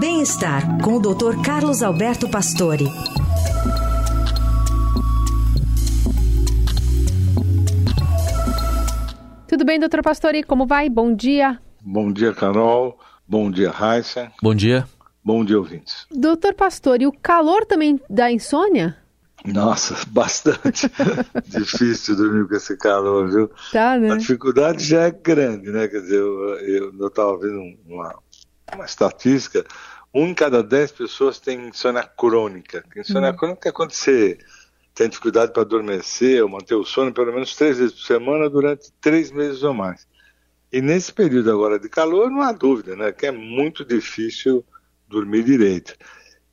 Bem-estar 0.00 0.82
com 0.82 0.96
o 0.96 1.00
Dr. 1.00 1.42
Carlos 1.44 1.82
Alberto 1.82 2.28
Pastore. 2.28 2.86
Tudo 9.48 9.64
bem, 9.64 9.78
doutor 9.78 10.02
Pastore? 10.02 10.42
Como 10.42 10.66
vai? 10.66 10.88
Bom 10.88 11.14
dia. 11.14 11.60
Bom 11.80 12.12
dia, 12.12 12.32
Carol. 12.32 12.98
Bom 13.26 13.50
dia, 13.50 13.70
Raíssa. 13.70 14.32
Bom 14.42 14.54
dia. 14.54 14.86
Bom 15.24 15.44
dia, 15.44 15.58
ouvintes. 15.58 16.06
Doutor 16.10 16.54
Pastore, 16.54 17.06
o 17.06 17.12
calor 17.12 17.64
também 17.64 18.00
dá 18.10 18.30
insônia? 18.30 18.96
Nossa, 19.44 19.94
bastante 20.08 20.90
difícil 21.46 22.16
dormir 22.16 22.48
com 22.48 22.54
esse 22.54 22.76
calor, 22.76 23.28
viu? 23.28 23.50
Tá, 23.72 23.98
né? 23.98 24.12
A 24.12 24.16
dificuldade 24.16 24.84
já 24.84 25.02
é 25.02 25.10
grande, 25.10 25.70
né? 25.70 25.86
Quer 25.88 26.00
dizer, 26.00 26.20
eu 26.20 27.06
estava 27.06 27.38
vendo 27.38 27.60
uma, 27.86 28.14
uma 28.74 28.84
estatística, 28.84 29.64
um 30.12 30.28
em 30.28 30.34
cada 30.34 30.62
dez 30.62 30.92
pessoas 30.92 31.40
tem 31.40 31.68
insônia 31.68 32.04
crônica. 32.04 32.84
Insônia 32.96 33.30
hum. 33.30 33.36
crônica 33.36 33.68
é 33.68 33.72
quando 33.72 33.92
você 33.92 34.38
tem 34.94 35.08
dificuldade 35.08 35.52
para 35.52 35.62
adormecer 35.62 36.42
ou 36.42 36.48
manter 36.48 36.74
o 36.74 36.84
sono 36.84 37.12
pelo 37.12 37.32
menos 37.32 37.56
três 37.56 37.78
vezes 37.78 37.94
por 37.94 38.06
semana 38.06 38.48
durante 38.48 38.92
três 39.00 39.32
meses 39.32 39.62
ou 39.62 39.74
mais. 39.74 40.06
E 40.72 40.80
nesse 40.80 41.12
período 41.12 41.50
agora 41.50 41.78
de 41.78 41.88
calor, 41.88 42.30
não 42.30 42.42
há 42.42 42.52
dúvida, 42.52 42.94
né? 42.94 43.12
Que 43.12 43.26
é 43.26 43.32
muito 43.32 43.84
difícil 43.84 44.64
dormir 45.08 45.44
direito. 45.44 45.96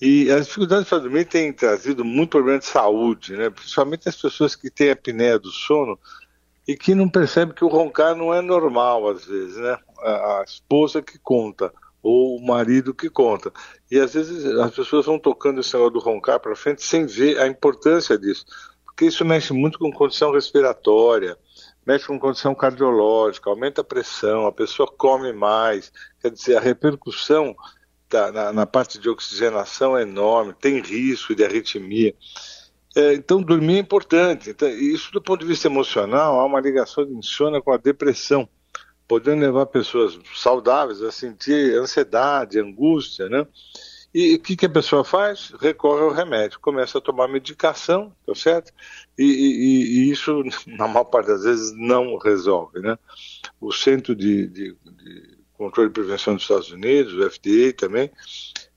E 0.00 0.30
as 0.30 0.46
dificuldades 0.46 0.88
para 0.88 0.98
dormir 0.98 1.24
têm 1.24 1.52
trazido 1.52 2.04
muito 2.04 2.30
problema 2.30 2.58
de 2.58 2.66
saúde, 2.66 3.34
né? 3.34 3.48
principalmente 3.48 4.08
as 4.08 4.16
pessoas 4.16 4.54
que 4.54 4.70
têm 4.70 4.90
apneia 4.90 5.38
do 5.38 5.50
sono 5.50 5.98
e 6.68 6.76
que 6.76 6.94
não 6.94 7.08
percebem 7.08 7.54
que 7.54 7.64
o 7.64 7.68
roncar 7.68 8.14
não 8.14 8.34
é 8.34 8.42
normal 8.42 9.08
às 9.08 9.24
vezes, 9.24 9.56
né? 9.56 9.78
A 10.02 10.44
esposa 10.46 11.00
que 11.00 11.18
conta 11.18 11.72
ou 12.06 12.36
o 12.36 12.46
marido 12.46 12.94
que 12.94 13.10
conta. 13.10 13.52
E 13.90 13.98
às 13.98 14.14
vezes 14.14 14.44
as 14.44 14.70
pessoas 14.70 15.06
vão 15.06 15.18
tocando 15.18 15.60
esse 15.60 15.74
negócio 15.74 15.94
do 15.94 15.98
roncar 15.98 16.38
para 16.38 16.54
frente 16.54 16.84
sem 16.84 17.04
ver 17.04 17.38
a 17.40 17.48
importância 17.48 18.16
disso, 18.16 18.46
porque 18.84 19.06
isso 19.06 19.24
mexe 19.24 19.52
muito 19.52 19.76
com 19.76 19.90
condição 19.90 20.30
respiratória, 20.30 21.36
mexe 21.84 22.06
com 22.06 22.18
condição 22.18 22.54
cardiológica, 22.54 23.50
aumenta 23.50 23.80
a 23.80 23.84
pressão, 23.84 24.46
a 24.46 24.52
pessoa 24.52 24.88
come 24.88 25.32
mais, 25.32 25.92
quer 26.20 26.30
dizer, 26.30 26.56
a 26.56 26.60
repercussão 26.60 27.56
tá, 28.08 28.30
na, 28.30 28.52
na, 28.52 28.66
parte 28.66 29.00
de 29.00 29.08
oxigenação 29.08 29.96
é 29.96 30.02
enorme, 30.02 30.54
tem 30.54 30.80
risco 30.80 31.34
de 31.34 31.44
arritmia. 31.44 32.14
É, 32.94 33.14
então, 33.14 33.42
dormir 33.42 33.76
é 33.76 33.80
importante. 33.80 34.50
Então, 34.50 34.68
isso, 34.68 35.12
do 35.12 35.20
ponto 35.20 35.40
de 35.40 35.46
vista 35.46 35.66
emocional, 35.66 36.38
há 36.38 36.44
uma 36.46 36.60
ligação 36.60 37.04
de 37.04 37.12
insônia 37.12 37.60
com 37.60 37.72
a 37.72 37.76
depressão, 37.76 38.48
podendo 39.08 39.40
levar 39.40 39.66
pessoas 39.66 40.18
saudáveis 40.34 41.02
a 41.02 41.12
sentir 41.12 41.78
ansiedade, 41.78 42.58
angústia, 42.58 43.28
né? 43.28 43.46
E 44.14 44.36
o 44.36 44.38
que, 44.38 44.56
que, 44.56 44.64
a 44.64 44.70
pessoa 44.70 45.04
faz? 45.04 45.52
Recorre 45.60 46.02
ao 46.02 46.10
remédio, 46.10 46.58
começa 46.58 46.96
a 46.96 47.02
tomar 47.02 47.28
medicação, 47.28 48.10
tá 48.26 48.34
certo? 48.34 48.72
E, 49.18 49.24
e, 49.24 49.84
e 50.06 50.10
isso, 50.10 50.42
na 50.66 50.88
maior 50.88 51.04
parte 51.04 51.26
das 51.26 51.44
vezes, 51.44 51.72
não 51.76 52.16
resolve, 52.16 52.80
né? 52.80 52.98
O 53.60 53.72
Centro 53.72 54.16
de, 54.16 54.46
de, 54.46 54.76
de 54.84 55.38
Controle 55.52 55.90
e 55.90 55.92
Prevenção 55.92 56.34
dos 56.34 56.44
Estados 56.44 56.70
Unidos, 56.70 57.12
o 57.12 57.30
FDA 57.30 57.72
também, 57.76 58.10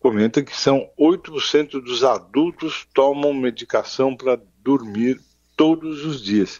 comenta 0.00 0.42
que 0.42 0.56
são 0.56 0.90
8% 0.98 1.80
dos 1.80 2.02
adultos 2.02 2.86
tomam 2.92 3.32
medicação 3.32 4.16
para 4.16 4.40
dormir 4.62 5.20
todos 5.56 6.04
os 6.04 6.22
dias. 6.22 6.58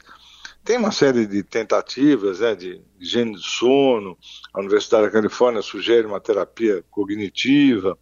Tem 0.70 0.78
uma 0.78 0.92
série 0.92 1.26
de 1.26 1.42
tentativas 1.42 2.38
né, 2.38 2.54
de 2.54 2.80
higiene 3.00 3.32
do 3.32 3.40
sono, 3.40 4.16
a 4.54 4.60
Universidade 4.60 5.02
da 5.02 5.10
Califórnia 5.10 5.62
sugere 5.62 6.06
uma 6.06 6.20
terapia 6.20 6.84
cognitiva 6.88 7.98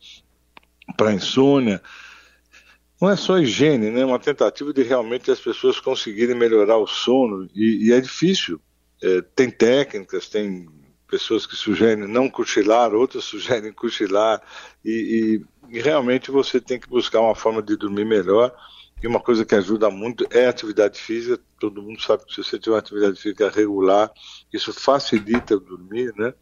para 0.95 1.15
insônia. 1.15 1.81
Não 3.01 3.09
é 3.09 3.17
só 3.17 3.39
higiene, 3.39 3.91
né? 3.91 4.03
É 4.03 4.05
uma 4.05 4.19
tentativa 4.19 4.71
de 4.71 4.83
realmente 4.83 5.31
as 5.31 5.41
pessoas 5.41 5.81
conseguirem 5.81 6.37
melhorar 6.37 6.77
o 6.77 6.87
sono, 6.87 7.49
e, 7.55 7.87
e 7.87 7.93
é 7.95 8.03
difícil. 8.03 8.61
É, 9.03 9.23
tem 9.35 9.51
técnicas, 9.51 10.29
tem 10.29 10.69
pessoas 11.09 11.47
que 11.47 11.57
sugerem 11.57 12.07
não 12.07 12.29
cochilar, 12.29 12.95
outras 12.95 13.25
sugerem 13.25 13.73
cochilar, 13.73 14.41
e, 14.85 15.43
e, 15.71 15.77
e, 15.77 15.81
realmente 15.81 16.31
você 16.31 16.61
tem 16.61 16.79
que 16.79 16.89
buscar 16.89 17.21
uma 17.21 17.35
forma 17.35 17.63
de 17.63 17.77
dormir 17.77 18.05
melhor. 18.05 18.55
E 19.01 19.07
uma 19.07 19.21
coisa 19.21 19.45
que 19.45 19.55
ajuda 19.55 19.89
muito 19.91 20.27
é 20.29 20.47
a 20.47 20.51
atividade 20.51 20.99
física. 20.99 21.41
Todo 21.61 21.81
mundo 21.81 22.03
sabe 22.03 22.25
que 22.25 22.35
se 22.35 22.43
você 22.43 22.59
tiver 22.59 22.75
uma 22.75 22.81
atividade 22.81 23.21
física 23.21 23.49
regular, 23.49 24.11
isso 24.53 24.73
facilita 24.73 25.57
dormir, 25.57 26.13
né? 26.17 26.35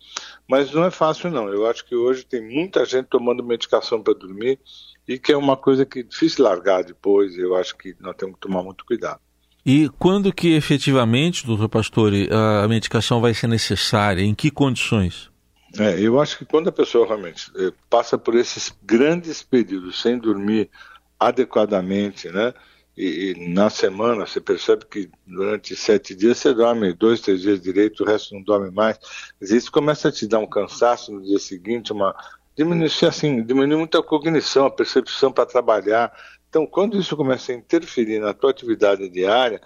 Mas 0.48 0.72
não 0.72 0.82
é 0.82 0.90
fácil, 0.90 1.30
não. 1.30 1.48
Eu 1.48 1.66
acho 1.66 1.84
que 1.84 1.94
hoje 1.94 2.24
tem 2.24 2.40
muita 2.40 2.82
gente 2.86 3.08
tomando 3.08 3.44
medicação 3.44 4.02
para 4.02 4.14
dormir 4.14 4.58
e 5.06 5.18
que 5.18 5.32
é 5.32 5.36
uma 5.36 5.54
coisa 5.54 5.84
que 5.84 5.98
é 5.98 6.02
difícil 6.02 6.44
largar 6.44 6.82
depois. 6.82 7.36
Eu 7.36 7.54
acho 7.54 7.76
que 7.76 7.94
nós 8.00 8.16
temos 8.16 8.36
que 8.36 8.40
tomar 8.40 8.62
muito 8.62 8.86
cuidado. 8.86 9.20
E 9.66 9.88
quando 9.98 10.32
que 10.32 10.54
efetivamente, 10.54 11.44
doutor 11.44 11.68
Pastore, 11.68 12.28
a 12.30 12.68
medicação 12.68 13.20
vai 13.20 13.34
ser 13.34 13.48
necessária? 13.48 14.22
Em 14.22 14.32
que 14.32 14.48
condições? 14.48 15.28
É, 15.76 16.00
eu 16.00 16.20
acho 16.20 16.38
que 16.38 16.44
quando 16.44 16.68
a 16.68 16.72
pessoa 16.72 17.04
realmente 17.04 17.50
eh, 17.56 17.72
passa 17.90 18.16
por 18.16 18.36
esses 18.36 18.72
grandes 18.84 19.42
períodos 19.42 20.00
sem 20.00 20.16
dormir 20.18 20.70
adequadamente, 21.18 22.28
né? 22.28 22.54
E, 22.96 23.34
e, 23.36 23.48
na 23.52 23.68
semana 23.68 24.24
você 24.24 24.40
percebe 24.40 24.86
que 24.86 25.10
durante 25.26 25.74
sete 25.74 26.14
dias 26.14 26.38
você 26.38 26.54
dorme 26.54 26.94
dois, 26.94 27.20
três 27.20 27.42
dias 27.42 27.60
direito, 27.60 28.04
o 28.04 28.06
resto 28.06 28.36
não 28.36 28.42
dorme 28.42 28.70
mais. 28.70 28.98
Isso 29.42 29.70
começa 29.70 30.08
a 30.08 30.12
te 30.12 30.28
dar 30.28 30.38
um 30.38 30.46
cansaço 30.46 31.12
no 31.12 31.22
dia 31.22 31.40
seguinte, 31.40 31.92
uma 31.92 32.14
diminui 32.56 32.88
assim, 33.06 33.42
diminui 33.42 33.76
muito 33.76 33.98
a 33.98 34.02
cognição, 34.02 34.64
a 34.64 34.70
percepção 34.70 35.30
para 35.30 35.44
trabalhar. 35.44 36.10
Então, 36.56 36.66
quando 36.66 36.98
isso 36.98 37.14
começa 37.14 37.52
a 37.52 37.54
interferir 37.54 38.18
na 38.18 38.32
tua 38.32 38.50
atividade 38.50 39.06
diária, 39.10 39.60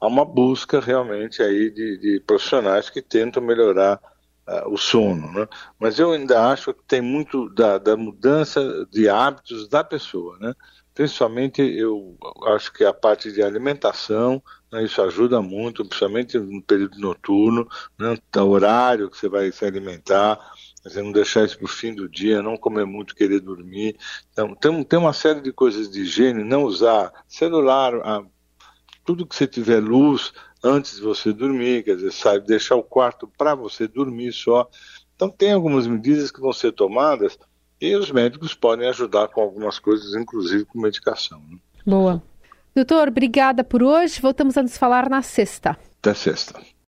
há 0.00 0.08
uma 0.08 0.24
busca 0.24 0.80
realmente 0.80 1.40
aí 1.40 1.70
de, 1.70 1.96
de 1.98 2.20
profissionais 2.26 2.90
que 2.90 3.00
tentam 3.00 3.40
melhorar 3.40 4.00
uh, 4.48 4.68
o 4.68 4.76
sono. 4.76 5.30
Né? 5.30 5.46
Mas 5.78 6.00
eu 6.00 6.10
ainda 6.10 6.50
acho 6.50 6.74
que 6.74 6.82
tem 6.82 7.00
muito 7.00 7.48
da, 7.50 7.78
da 7.78 7.96
mudança 7.96 8.60
de 8.90 9.08
hábitos 9.08 9.68
da 9.68 9.84
pessoa. 9.84 10.36
Né? 10.40 10.52
Principalmente, 10.92 11.62
eu 11.62 12.18
acho 12.48 12.72
que 12.72 12.84
a 12.84 12.92
parte 12.92 13.30
de 13.30 13.40
alimentação, 13.40 14.42
né, 14.72 14.82
isso 14.82 15.00
ajuda 15.00 15.40
muito, 15.40 15.84
principalmente 15.84 16.40
no 16.40 16.60
período 16.60 16.98
noturno, 16.98 17.68
né, 17.96 18.18
o 18.36 18.48
horário 18.48 19.08
que 19.08 19.16
você 19.16 19.28
vai 19.28 19.52
se 19.52 19.64
alimentar, 19.64 20.40
você 20.82 21.00
não 21.00 21.12
deixar 21.12 21.44
isso 21.44 21.56
para 21.56 21.64
o 21.64 21.68
fim 21.68 21.94
do 21.94 22.08
dia, 22.08 22.42
não 22.42 22.56
comer 22.56 22.84
muito, 22.84 23.14
querer 23.14 23.40
dormir. 23.40 23.96
Então, 24.32 24.54
tem, 24.54 24.82
tem 24.84 24.98
uma 24.98 25.12
série 25.12 25.40
de 25.40 25.52
coisas 25.52 25.88
de 25.90 26.00
higiene, 26.02 26.42
não 26.42 26.64
usar 26.64 27.12
celular, 27.28 27.94
a, 27.96 28.24
tudo 29.04 29.26
que 29.26 29.34
você 29.34 29.46
tiver 29.46 29.80
luz 29.80 30.32
antes 30.62 30.96
de 30.96 31.02
você 31.02 31.32
dormir, 31.32 31.84
quer 31.84 31.96
dizer, 31.96 32.12
sabe, 32.12 32.46
deixar 32.46 32.76
o 32.76 32.82
quarto 32.82 33.30
para 33.38 33.54
você 33.54 33.86
dormir 33.86 34.32
só. 34.32 34.68
Então, 35.14 35.30
tem 35.30 35.52
algumas 35.52 35.86
medidas 35.86 36.30
que 36.30 36.40
vão 36.40 36.52
ser 36.52 36.72
tomadas 36.72 37.38
e 37.80 37.94
os 37.96 38.10
médicos 38.10 38.54
podem 38.54 38.88
ajudar 38.88 39.28
com 39.28 39.40
algumas 39.40 39.78
coisas, 39.78 40.14
inclusive 40.14 40.64
com 40.64 40.80
medicação. 40.80 41.40
Né? 41.50 41.58
Boa. 41.86 42.22
Doutor, 42.74 43.08
obrigada 43.08 43.62
por 43.62 43.82
hoje. 43.82 44.20
Voltamos 44.20 44.56
a 44.56 44.62
nos 44.62 44.76
falar 44.76 45.08
na 45.08 45.20
sexta. 45.20 45.76
Até 45.98 46.14
sexta. 46.14 46.60